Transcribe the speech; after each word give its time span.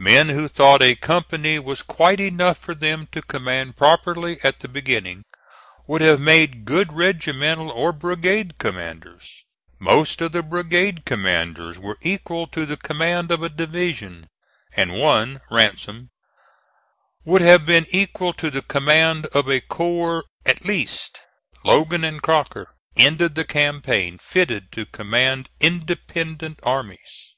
Men 0.00 0.30
who 0.30 0.48
thought 0.48 0.82
a 0.82 0.96
company 0.96 1.60
was 1.60 1.82
quite 1.82 2.18
enough 2.18 2.58
for 2.58 2.74
them 2.74 3.06
to 3.12 3.22
command 3.22 3.76
properly 3.76 4.38
at 4.42 4.58
the 4.58 4.66
beginning, 4.66 5.22
would 5.86 6.00
have 6.00 6.18
made 6.20 6.64
good 6.64 6.92
regimental 6.92 7.70
or 7.70 7.92
brigade 7.92 8.58
commanders; 8.58 9.44
most 9.78 10.20
of 10.20 10.32
the 10.32 10.42
brigade 10.42 11.04
commanders 11.04 11.78
were 11.78 11.96
equal 12.00 12.48
to 12.48 12.66
the 12.66 12.76
command 12.76 13.30
of 13.30 13.40
a 13.44 13.48
division, 13.48 14.26
and 14.76 14.98
one, 14.98 15.40
Ransom, 15.48 16.08
would 17.24 17.42
have 17.42 17.64
been 17.64 17.86
equal 17.90 18.32
to 18.32 18.50
the 18.50 18.62
command 18.62 19.26
of 19.26 19.48
a 19.48 19.60
corps 19.60 20.24
at 20.44 20.64
least. 20.64 21.20
Logan 21.62 22.02
and 22.02 22.20
Crocker 22.20 22.74
ended 22.96 23.36
the 23.36 23.44
campaign 23.44 24.18
fitted 24.18 24.72
to 24.72 24.86
command 24.86 25.48
independent 25.60 26.58
armies. 26.64 27.36